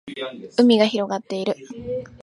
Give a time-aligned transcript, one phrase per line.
[0.57, 1.53] 海が広がっている